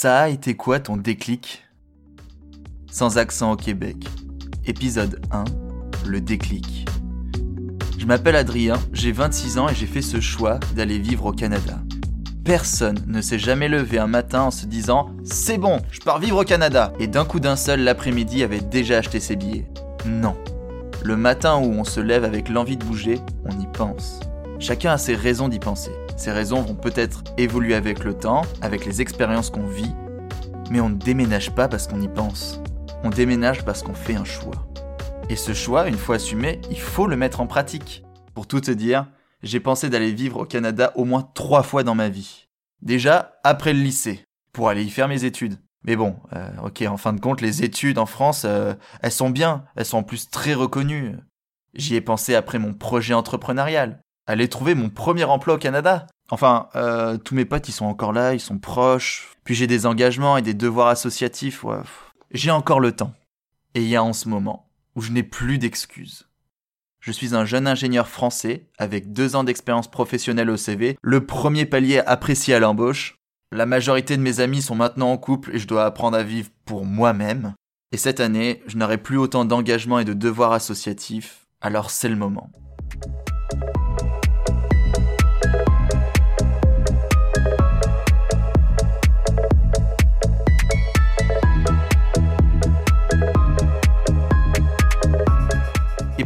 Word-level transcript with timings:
Ça 0.00 0.20
a 0.20 0.28
été 0.28 0.54
quoi 0.54 0.78
ton 0.78 0.96
déclic? 0.96 1.64
Sans 2.88 3.18
accent 3.18 3.50
au 3.50 3.56
Québec. 3.56 3.96
Épisode 4.64 5.20
1, 5.32 5.42
le 6.06 6.20
déclic. 6.20 6.88
Je 7.98 8.06
m'appelle 8.06 8.36
Adrien, 8.36 8.76
j'ai 8.92 9.10
26 9.10 9.58
ans 9.58 9.68
et 9.68 9.74
j'ai 9.74 9.86
fait 9.86 10.00
ce 10.00 10.20
choix 10.20 10.60
d'aller 10.76 11.00
vivre 11.00 11.26
au 11.26 11.32
Canada. 11.32 11.80
Personne 12.44 13.02
ne 13.08 13.20
s'est 13.20 13.40
jamais 13.40 13.66
levé 13.66 13.98
un 13.98 14.06
matin 14.06 14.42
en 14.42 14.50
se 14.52 14.66
disant 14.66 15.10
C'est 15.24 15.58
bon, 15.58 15.80
je 15.90 15.98
pars 15.98 16.20
vivre 16.20 16.42
au 16.42 16.44
Canada 16.44 16.92
et 17.00 17.08
d'un 17.08 17.24
coup 17.24 17.40
d'un 17.40 17.56
seul 17.56 17.80
l'après-midi 17.80 18.44
avait 18.44 18.60
déjà 18.60 18.98
acheté 18.98 19.18
ses 19.18 19.34
billets. 19.34 19.66
Non. 20.06 20.36
Le 21.02 21.16
matin 21.16 21.56
où 21.56 21.72
on 21.72 21.82
se 21.82 21.98
lève 21.98 22.22
avec 22.22 22.50
l'envie 22.50 22.76
de 22.76 22.84
bouger, 22.84 23.18
on 23.44 23.60
y 23.60 23.66
pense. 23.72 24.20
Chacun 24.60 24.92
a 24.92 24.98
ses 24.98 25.16
raisons 25.16 25.48
d'y 25.48 25.58
penser. 25.58 25.90
Ces 26.18 26.32
raisons 26.32 26.62
vont 26.62 26.74
peut-être 26.74 27.22
évoluer 27.36 27.76
avec 27.76 28.02
le 28.02 28.12
temps, 28.12 28.42
avec 28.60 28.84
les 28.84 29.00
expériences 29.00 29.50
qu'on 29.50 29.68
vit, 29.68 29.94
mais 30.68 30.80
on 30.80 30.88
ne 30.88 30.96
déménage 30.96 31.54
pas 31.54 31.68
parce 31.68 31.86
qu'on 31.86 32.00
y 32.00 32.08
pense. 32.08 32.60
On 33.04 33.10
déménage 33.10 33.64
parce 33.64 33.84
qu'on 33.84 33.94
fait 33.94 34.16
un 34.16 34.24
choix. 34.24 34.66
Et 35.28 35.36
ce 35.36 35.54
choix, 35.54 35.86
une 35.86 35.96
fois 35.96 36.16
assumé, 36.16 36.60
il 36.72 36.80
faut 36.80 37.06
le 37.06 37.16
mettre 37.16 37.40
en 37.40 37.46
pratique. 37.46 38.02
Pour 38.34 38.48
tout 38.48 38.60
te 38.60 38.72
dire, 38.72 39.06
j'ai 39.44 39.60
pensé 39.60 39.88
d'aller 39.90 40.10
vivre 40.10 40.40
au 40.40 40.44
Canada 40.44 40.92
au 40.96 41.04
moins 41.04 41.22
trois 41.34 41.62
fois 41.62 41.84
dans 41.84 41.94
ma 41.94 42.08
vie. 42.08 42.48
Déjà, 42.82 43.38
après 43.44 43.72
le 43.72 43.80
lycée, 43.80 44.24
pour 44.52 44.68
aller 44.68 44.82
y 44.82 44.90
faire 44.90 45.06
mes 45.06 45.22
études. 45.22 45.60
Mais 45.84 45.94
bon, 45.94 46.16
euh, 46.32 46.50
ok, 46.64 46.82
en 46.82 46.96
fin 46.96 47.12
de 47.12 47.20
compte, 47.20 47.40
les 47.40 47.62
études 47.62 47.98
en 47.98 48.06
France, 48.06 48.42
euh, 48.44 48.74
elles 49.02 49.12
sont 49.12 49.30
bien, 49.30 49.66
elles 49.76 49.84
sont 49.84 49.98
en 49.98 50.02
plus 50.02 50.30
très 50.30 50.54
reconnues. 50.54 51.14
J'y 51.74 51.94
ai 51.94 52.00
pensé 52.00 52.34
après 52.34 52.58
mon 52.58 52.74
projet 52.74 53.14
entrepreneurial 53.14 54.00
aller 54.28 54.48
trouver 54.48 54.74
mon 54.74 54.90
premier 54.90 55.24
emploi 55.24 55.54
au 55.54 55.58
Canada. 55.58 56.06
Enfin, 56.30 56.68
euh, 56.76 57.16
tous 57.16 57.34
mes 57.34 57.46
potes, 57.46 57.68
ils 57.68 57.72
sont 57.72 57.86
encore 57.86 58.12
là, 58.12 58.34
ils 58.34 58.40
sont 58.40 58.58
proches. 58.58 59.30
Puis 59.42 59.54
j'ai 59.54 59.66
des 59.66 59.86
engagements 59.86 60.36
et 60.36 60.42
des 60.42 60.54
devoirs 60.54 60.88
associatifs. 60.88 61.64
Ouais. 61.64 61.78
J'ai 62.30 62.50
encore 62.50 62.80
le 62.80 62.92
temps. 62.92 63.14
Et 63.74 63.82
il 63.82 63.88
y 63.88 63.96
a 63.96 64.04
en 64.04 64.12
ce 64.12 64.28
moment 64.28 64.70
où 64.94 65.00
je 65.00 65.12
n'ai 65.12 65.22
plus 65.22 65.58
d'excuses. 65.58 66.28
Je 67.00 67.12
suis 67.12 67.34
un 67.34 67.46
jeune 67.46 67.66
ingénieur 67.66 68.08
français 68.08 68.68
avec 68.76 69.12
deux 69.12 69.34
ans 69.34 69.44
d'expérience 69.44 69.90
professionnelle 69.90 70.50
au 70.50 70.56
CV, 70.56 70.98
le 71.00 71.24
premier 71.24 71.64
palier 71.64 72.00
apprécié 72.00 72.54
à 72.54 72.58
l'embauche. 72.58 73.16
La 73.50 73.64
majorité 73.64 74.16
de 74.16 74.22
mes 74.22 74.40
amis 74.40 74.60
sont 74.60 74.74
maintenant 74.74 75.12
en 75.12 75.16
couple 75.16 75.54
et 75.54 75.58
je 75.58 75.66
dois 75.66 75.86
apprendre 75.86 76.18
à 76.18 76.22
vivre 76.22 76.50
pour 76.66 76.84
moi-même. 76.84 77.54
Et 77.92 77.96
cette 77.96 78.20
année, 78.20 78.62
je 78.66 78.76
n'aurai 78.76 78.98
plus 78.98 79.16
autant 79.16 79.46
d'engagements 79.46 80.00
et 80.00 80.04
de 80.04 80.12
devoirs 80.12 80.52
associatifs, 80.52 81.46
alors 81.62 81.90
c'est 81.90 82.10
le 82.10 82.16
moment. 82.16 82.50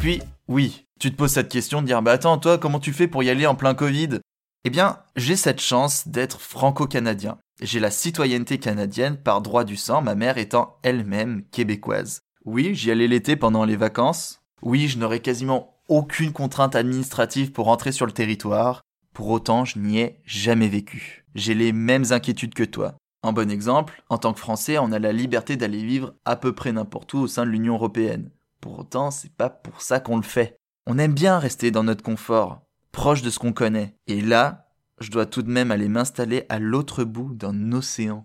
Puis, 0.03 0.21
oui, 0.49 0.89
tu 0.99 1.13
te 1.13 1.17
poses 1.17 1.31
cette 1.31 1.49
question 1.49 1.81
de 1.81 1.87
dire, 1.87 2.03
bah 2.03 2.11
attends, 2.11 2.37
toi, 2.37 2.59
comment 2.59 2.81
tu 2.81 2.93
fais 2.93 3.07
pour 3.07 3.23
y 3.23 3.31
aller 3.31 3.47
en 3.47 3.55
plein 3.55 3.73
Covid? 3.73 4.19
Eh 4.65 4.71
bien, 4.71 4.99
j'ai 5.15 5.37
cette 5.37 5.61
chance 5.61 6.09
d'être 6.09 6.41
franco-canadien. 6.41 7.39
J'ai 7.61 7.79
la 7.79 7.93
citoyenneté 7.93 8.59
canadienne 8.59 9.17
par 9.17 9.43
droit 9.43 9.63
du 9.63 9.77
sang, 9.77 10.03
ma 10.03 10.17
mère 10.17 10.39
étant 10.39 10.77
elle-même 10.83 11.45
québécoise. 11.53 12.23
Oui, 12.45 12.75
j'y 12.75 12.91
allais 12.91 13.07
l'été 13.07 13.37
pendant 13.37 13.65
les 13.65 13.77
vacances. 13.77 14.41
Oui, 14.61 14.89
je 14.89 14.99
n'aurais 14.99 15.21
quasiment 15.21 15.77
aucune 15.87 16.33
contrainte 16.33 16.75
administrative 16.75 17.53
pour 17.53 17.69
entrer 17.69 17.93
sur 17.93 18.07
le 18.07 18.11
territoire. 18.11 18.83
Pour 19.15 19.31
autant, 19.31 19.65
je 19.65 19.79
n'y 19.79 20.01
ai 20.01 20.19
jamais 20.25 20.67
vécu. 20.67 21.25
J'ai 21.37 21.55
les 21.55 21.73
mêmes 21.73 22.07
inquiétudes 22.11 22.55
que 22.55 22.65
toi. 22.65 22.97
Un 23.23 23.33
bon 23.33 23.49
exemple, 23.53 24.03
en 24.09 24.19
tant 24.19 24.33
que 24.33 24.41
Français, 24.41 24.79
on 24.79 24.91
a 24.91 24.99
la 24.99 25.13
liberté 25.13 25.55
d'aller 25.55 25.85
vivre 25.85 26.15
à 26.25 26.35
peu 26.35 26.53
près 26.53 26.73
n'importe 26.73 27.15
où 27.15 27.19
au 27.19 27.29
sein 27.29 27.47
de 27.47 27.51
l'Union 27.51 27.75
européenne. 27.75 28.31
Pour 28.63 28.79
autant, 28.79 29.11
c'est 29.11 29.35
pas 29.35 29.51
pour 29.51 29.83
ça 29.83 29.99
qu'on 29.99 30.17
le 30.17 30.23
fait. 30.23 30.57
On 30.87 30.97
aime 30.97 31.15
bien 31.15 31.41
rester 31.41 31.73
dans 31.73 31.83
notre 31.83 32.05
confort, 32.05 32.63
proche 32.93 33.21
de 33.21 33.29
ce 33.29 33.41
qu'on 33.41 33.53
connaît. 33.53 33.97
Et 34.07 34.21
là, 34.21 34.71
je 35.01 35.11
dois 35.11 35.27
tout 35.27 35.43
de 35.43 35.51
même 35.51 35.73
aller 35.73 35.89
m'installer 35.89 36.47
à 36.49 36.61
l'autre 36.61 37.03
bout 37.03 37.35
d'un 37.35 37.73
océan. 37.73 38.25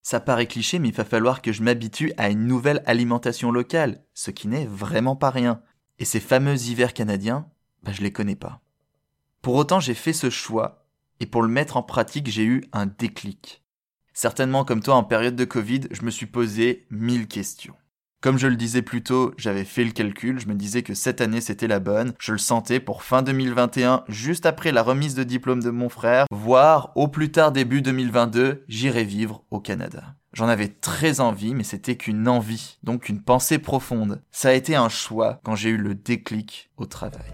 Ça 0.00 0.20
paraît 0.20 0.46
cliché, 0.46 0.78
mais 0.78 0.88
il 0.88 0.94
va 0.94 1.04
falloir 1.04 1.42
que 1.42 1.52
je 1.52 1.62
m'habitue 1.62 2.14
à 2.16 2.30
une 2.30 2.46
nouvelle 2.46 2.82
alimentation 2.86 3.52
locale, 3.52 4.02
ce 4.14 4.30
qui 4.30 4.48
n'est 4.48 4.64
vraiment 4.64 5.16
pas 5.16 5.28
rien. 5.28 5.60
Et 5.98 6.06
ces 6.06 6.20
fameux 6.20 6.56
hivers 6.56 6.94
canadiens, 6.94 7.46
bah, 7.82 7.92
je 7.92 8.00
les 8.00 8.12
connais 8.12 8.36
pas. 8.36 8.62
Pour 9.42 9.56
autant, 9.56 9.80
j'ai 9.80 9.92
fait 9.92 10.14
ce 10.14 10.30
choix, 10.30 10.86
et 11.20 11.26
pour 11.26 11.42
le 11.42 11.48
mettre 11.48 11.76
en 11.76 11.82
pratique, 11.82 12.30
j'ai 12.30 12.44
eu 12.44 12.64
un 12.72 12.86
déclic. 12.86 13.62
Certainement 14.14 14.64
comme 14.64 14.82
toi 14.82 14.94
en 14.94 15.04
période 15.04 15.36
de 15.36 15.44
Covid, 15.44 15.82
je 15.90 16.02
me 16.02 16.10
suis 16.10 16.26
posé 16.26 16.86
mille 16.90 17.28
questions. 17.28 17.76
Comme 18.20 18.36
je 18.36 18.48
le 18.48 18.56
disais 18.56 18.82
plus 18.82 19.04
tôt, 19.04 19.32
j'avais 19.36 19.64
fait 19.64 19.84
le 19.84 19.92
calcul, 19.92 20.40
je 20.40 20.48
me 20.48 20.54
disais 20.54 20.82
que 20.82 20.92
cette 20.92 21.20
année 21.20 21.40
c'était 21.40 21.68
la 21.68 21.78
bonne, 21.78 22.14
je 22.18 22.32
le 22.32 22.38
sentais 22.38 22.80
pour 22.80 23.04
fin 23.04 23.22
2021, 23.22 24.02
juste 24.08 24.44
après 24.44 24.72
la 24.72 24.82
remise 24.82 25.14
de 25.14 25.22
diplôme 25.22 25.62
de 25.62 25.70
mon 25.70 25.88
frère, 25.88 26.26
voire 26.32 26.90
au 26.96 27.06
plus 27.06 27.30
tard 27.30 27.52
début 27.52 27.80
2022, 27.80 28.64
j'irai 28.66 29.04
vivre 29.04 29.44
au 29.52 29.60
Canada. 29.60 30.16
J'en 30.32 30.48
avais 30.48 30.66
très 30.66 31.20
envie, 31.20 31.54
mais 31.54 31.62
c'était 31.62 31.96
qu'une 31.96 32.26
envie, 32.26 32.78
donc 32.82 33.08
une 33.08 33.22
pensée 33.22 33.60
profonde. 33.60 34.20
Ça 34.32 34.48
a 34.48 34.52
été 34.52 34.74
un 34.74 34.88
choix 34.88 35.40
quand 35.44 35.54
j'ai 35.54 35.70
eu 35.70 35.76
le 35.76 35.94
déclic 35.94 36.70
au 36.76 36.86
travail. 36.86 37.32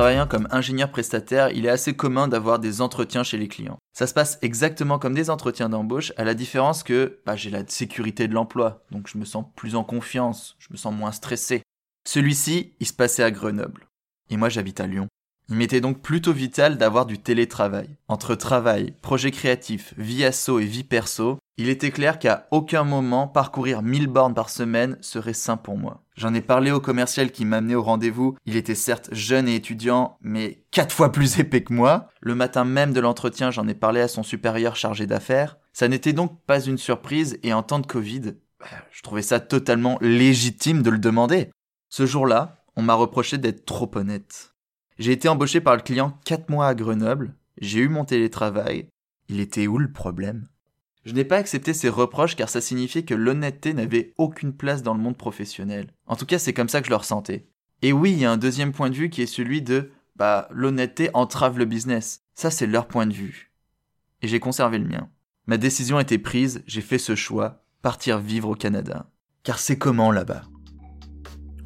Travaillant 0.00 0.26
comme 0.26 0.48
ingénieur 0.50 0.90
prestataire, 0.90 1.50
il 1.50 1.66
est 1.66 1.68
assez 1.68 1.92
commun 1.92 2.26
d'avoir 2.26 2.58
des 2.58 2.80
entretiens 2.80 3.22
chez 3.22 3.36
les 3.36 3.48
clients. 3.48 3.76
Ça 3.92 4.06
se 4.06 4.14
passe 4.14 4.38
exactement 4.40 4.98
comme 4.98 5.12
des 5.12 5.28
entretiens 5.28 5.68
d'embauche, 5.68 6.14
à 6.16 6.24
la 6.24 6.32
différence 6.32 6.82
que 6.82 7.20
bah, 7.26 7.36
j'ai 7.36 7.50
la 7.50 7.66
sécurité 7.66 8.26
de 8.26 8.32
l'emploi, 8.32 8.82
donc 8.90 9.08
je 9.08 9.18
me 9.18 9.26
sens 9.26 9.44
plus 9.56 9.76
en 9.76 9.84
confiance, 9.84 10.56
je 10.58 10.68
me 10.70 10.78
sens 10.78 10.94
moins 10.94 11.12
stressé. 11.12 11.62
Celui-ci, 12.08 12.72
il 12.80 12.86
se 12.86 12.94
passait 12.94 13.22
à 13.22 13.30
Grenoble. 13.30 13.88
Et 14.30 14.38
moi 14.38 14.48
j'habite 14.48 14.80
à 14.80 14.86
Lyon. 14.86 15.06
Il 15.50 15.56
m'était 15.56 15.80
donc 15.80 16.00
plutôt 16.00 16.32
vital 16.32 16.78
d'avoir 16.78 17.06
du 17.06 17.18
télétravail. 17.18 17.88
Entre 18.06 18.36
travail, 18.36 18.94
projet 19.02 19.32
créatif, 19.32 19.94
vie 19.98 20.24
asso 20.24 20.60
et 20.60 20.64
vie 20.64 20.84
perso, 20.84 21.38
il 21.56 21.68
était 21.68 21.90
clair 21.90 22.20
qu'à 22.20 22.46
aucun 22.52 22.84
moment 22.84 23.26
parcourir 23.26 23.82
1000 23.82 24.06
bornes 24.06 24.32
par 24.32 24.48
semaine 24.48 24.96
serait 25.00 25.34
sain 25.34 25.56
pour 25.56 25.76
moi. 25.76 26.04
J'en 26.16 26.34
ai 26.34 26.40
parlé 26.40 26.70
au 26.70 26.78
commercial 26.78 27.32
qui 27.32 27.44
m'a 27.44 27.56
amené 27.56 27.74
au 27.74 27.82
rendez-vous. 27.82 28.36
Il 28.46 28.54
était 28.54 28.76
certes 28.76 29.08
jeune 29.12 29.48
et 29.48 29.56
étudiant, 29.56 30.16
mais 30.20 30.62
quatre 30.70 30.94
fois 30.94 31.10
plus 31.10 31.38
épais 31.40 31.64
que 31.64 31.74
moi. 31.74 32.08
Le 32.20 32.36
matin 32.36 32.64
même 32.64 32.92
de 32.92 33.00
l'entretien, 33.00 33.50
j'en 33.50 33.66
ai 33.66 33.74
parlé 33.74 34.00
à 34.00 34.08
son 34.08 34.22
supérieur 34.22 34.76
chargé 34.76 35.06
d'affaires. 35.06 35.58
Ça 35.72 35.88
n'était 35.88 36.12
donc 36.12 36.40
pas 36.46 36.60
une 36.60 36.78
surprise 36.78 37.38
et 37.42 37.52
en 37.52 37.64
temps 37.64 37.80
de 37.80 37.86
Covid, 37.86 38.34
bah, 38.60 38.66
je 38.92 39.02
trouvais 39.02 39.22
ça 39.22 39.40
totalement 39.40 39.98
légitime 40.00 40.82
de 40.82 40.90
le 40.90 40.98
demander. 40.98 41.50
Ce 41.88 42.06
jour-là, 42.06 42.62
on 42.76 42.82
m'a 42.82 42.94
reproché 42.94 43.36
d'être 43.36 43.64
trop 43.64 43.90
honnête. 43.96 44.54
J'ai 45.00 45.12
été 45.12 45.30
embauché 45.30 45.62
par 45.62 45.76
le 45.76 45.80
client 45.80 46.18
4 46.26 46.50
mois 46.50 46.66
à 46.66 46.74
Grenoble, 46.74 47.32
j'ai 47.58 47.78
eu 47.78 47.88
mon 47.88 48.04
télétravail. 48.04 48.86
Il 49.30 49.40
était 49.40 49.66
où 49.66 49.78
le 49.78 49.90
problème? 49.90 50.46
Je 51.06 51.14
n'ai 51.14 51.24
pas 51.24 51.38
accepté 51.38 51.72
ces 51.72 51.88
reproches 51.88 52.36
car 52.36 52.50
ça 52.50 52.60
signifiait 52.60 53.06
que 53.06 53.14
l'honnêteté 53.14 53.72
n'avait 53.72 54.12
aucune 54.18 54.52
place 54.52 54.82
dans 54.82 54.92
le 54.92 55.00
monde 55.00 55.16
professionnel. 55.16 55.86
En 56.06 56.16
tout 56.16 56.26
cas, 56.26 56.38
c'est 56.38 56.52
comme 56.52 56.68
ça 56.68 56.82
que 56.82 56.86
je 56.88 56.90
le 56.90 56.96
ressentais. 56.96 57.46
Et 57.80 57.94
oui, 57.94 58.12
il 58.12 58.18
y 58.18 58.26
a 58.26 58.30
un 58.30 58.36
deuxième 58.36 58.72
point 58.72 58.90
de 58.90 58.94
vue 58.94 59.08
qui 59.08 59.22
est 59.22 59.26
celui 59.26 59.62
de 59.62 59.90
bah 60.16 60.48
l'honnêteté 60.50 61.08
entrave 61.14 61.56
le 61.56 61.64
business. 61.64 62.20
Ça 62.34 62.50
c'est 62.50 62.66
leur 62.66 62.86
point 62.86 63.06
de 63.06 63.14
vue. 63.14 63.52
Et 64.20 64.28
j'ai 64.28 64.38
conservé 64.38 64.76
le 64.76 64.86
mien. 64.86 65.08
Ma 65.46 65.56
décision 65.56 65.98
était 65.98 66.18
prise, 66.18 66.62
j'ai 66.66 66.82
fait 66.82 66.98
ce 66.98 67.14
choix, 67.14 67.64
partir 67.80 68.18
vivre 68.18 68.50
au 68.50 68.54
Canada. 68.54 69.10
Car 69.44 69.60
c'est 69.60 69.78
comment 69.78 70.12
là-bas? 70.12 70.42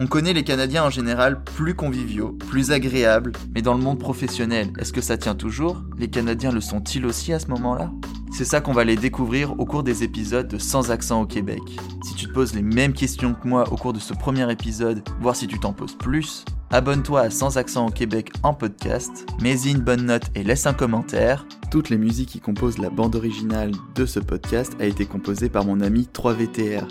On 0.00 0.06
connaît 0.06 0.32
les 0.32 0.44
Canadiens 0.44 0.84
en 0.84 0.90
général 0.90 1.42
plus 1.42 1.74
conviviaux, 1.74 2.32
plus 2.50 2.72
agréables, 2.72 3.32
mais 3.54 3.62
dans 3.62 3.74
le 3.74 3.82
monde 3.82 3.98
professionnel, 3.98 4.72
est-ce 4.78 4.92
que 4.92 5.00
ça 5.00 5.16
tient 5.16 5.34
toujours? 5.34 5.82
Les 5.98 6.08
Canadiens 6.08 6.52
le 6.52 6.60
sont-ils 6.60 7.06
aussi 7.06 7.32
à 7.32 7.38
ce 7.38 7.48
moment-là? 7.48 7.90
C'est 8.36 8.44
ça 8.44 8.60
qu'on 8.60 8.72
va 8.72 8.82
les 8.82 8.96
découvrir 8.96 9.52
au 9.60 9.64
cours 9.64 9.84
des 9.84 10.02
épisodes 10.02 10.48
de 10.48 10.58
Sans 10.58 10.90
accent 10.90 11.22
au 11.22 11.26
Québec. 11.26 11.62
Si 12.02 12.14
tu 12.14 12.26
te 12.26 12.32
poses 12.32 12.54
les 12.54 12.62
mêmes 12.62 12.92
questions 12.92 13.34
que 13.34 13.46
moi 13.46 13.72
au 13.72 13.76
cours 13.76 13.92
de 13.92 14.00
ce 14.00 14.12
premier 14.12 14.50
épisode, 14.50 15.04
voir 15.20 15.36
si 15.36 15.46
tu 15.46 15.60
t'en 15.60 15.72
poses 15.72 15.96
plus, 15.96 16.44
abonne-toi 16.70 17.20
à 17.20 17.30
Sans 17.30 17.58
accent 17.58 17.86
au 17.86 17.90
Québec 17.90 18.32
en 18.42 18.52
podcast, 18.52 19.24
mets-y 19.40 19.70
une 19.70 19.82
bonne 19.82 20.06
note 20.06 20.24
et 20.34 20.42
laisse 20.42 20.66
un 20.66 20.74
commentaire. 20.74 21.46
Toutes 21.70 21.90
les 21.90 21.98
musiques 21.98 22.30
qui 22.30 22.40
composent 22.40 22.78
la 22.78 22.90
bande 22.90 23.14
originale 23.14 23.70
de 23.94 24.04
ce 24.04 24.18
podcast 24.18 24.76
a 24.80 24.84
été 24.86 25.06
composée 25.06 25.48
par 25.48 25.64
mon 25.64 25.80
ami 25.80 26.08
3VTR. 26.12 26.84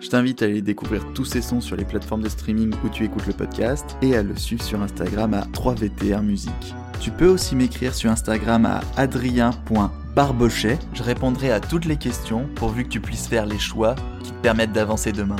Je 0.00 0.08
t'invite 0.08 0.42
à 0.42 0.46
aller 0.46 0.62
découvrir 0.62 1.04
tous 1.14 1.24
ces 1.24 1.42
sons 1.42 1.60
sur 1.60 1.76
les 1.76 1.84
plateformes 1.84 2.22
de 2.22 2.28
streaming 2.28 2.72
où 2.84 2.88
tu 2.88 3.04
écoutes 3.04 3.26
le 3.26 3.34
podcast 3.34 3.96
et 4.02 4.16
à 4.16 4.22
le 4.22 4.34
suivre 4.34 4.62
sur 4.62 4.80
Instagram 4.80 5.34
à 5.34 5.42
3VTR 5.42 6.22
Musique. 6.22 6.74
Tu 7.00 7.10
peux 7.10 7.28
aussi 7.28 7.54
m'écrire 7.54 7.94
sur 7.94 8.10
Instagram 8.10 8.66
à 8.66 8.80
adrien.btr 8.96 9.90
Barbochet, 10.14 10.78
je 10.92 11.02
répondrai 11.04 11.52
à 11.52 11.60
toutes 11.60 11.84
les 11.84 11.96
questions 11.96 12.48
pourvu 12.56 12.84
que 12.84 12.88
tu 12.88 13.00
puisses 13.00 13.28
faire 13.28 13.46
les 13.46 13.58
choix 13.58 13.94
qui 14.24 14.32
te 14.32 14.40
permettent 14.42 14.72
d'avancer 14.72 15.12
demain. 15.12 15.36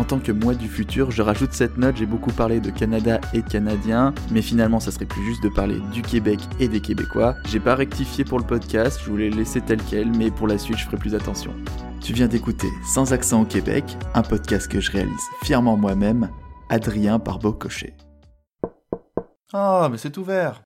En 0.00 0.04
tant 0.04 0.18
que 0.18 0.32
moi 0.32 0.54
du 0.54 0.66
futur, 0.66 1.10
je 1.10 1.20
rajoute 1.20 1.52
cette 1.52 1.76
note, 1.76 1.98
j'ai 1.98 2.06
beaucoup 2.06 2.32
parlé 2.32 2.58
de 2.58 2.70
Canada 2.70 3.20
et 3.34 3.42
Canadiens, 3.42 4.14
mais 4.30 4.40
finalement 4.40 4.80
ça 4.80 4.90
serait 4.90 5.04
plus 5.04 5.22
juste 5.22 5.42
de 5.42 5.50
parler 5.50 5.78
du 5.92 6.00
Québec 6.00 6.40
et 6.58 6.68
des 6.68 6.80
Québécois. 6.80 7.34
J'ai 7.44 7.60
pas 7.60 7.74
rectifié 7.74 8.24
pour 8.24 8.38
le 8.38 8.46
podcast, 8.46 8.98
je 9.04 9.10
voulais 9.10 9.28
laisser 9.28 9.60
tel 9.60 9.78
quel, 9.90 10.10
mais 10.16 10.30
pour 10.30 10.48
la 10.48 10.56
suite 10.56 10.78
je 10.78 10.86
ferai 10.86 10.96
plus 10.96 11.14
attention. 11.14 11.52
Tu 12.00 12.14
viens 12.14 12.28
d'écouter 12.28 12.68
Sans 12.94 13.12
accent 13.12 13.42
au 13.42 13.44
Québec, 13.44 13.84
un 14.14 14.22
podcast 14.22 14.68
que 14.68 14.80
je 14.80 14.90
réalise 14.90 15.20
fièrement 15.44 15.76
moi-même, 15.76 16.30
Adrien 16.70 17.18
Barbeau-Cochet. 17.18 17.94
Ah, 19.52 19.86
mais 19.90 19.98
c'est 19.98 20.16
ouvert 20.16 20.58